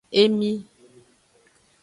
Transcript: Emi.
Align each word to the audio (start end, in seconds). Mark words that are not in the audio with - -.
Emi. 0.21 0.51